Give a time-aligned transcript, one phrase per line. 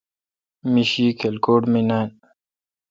[0.71, 2.07] می شی کلکوٹ مے° نان۔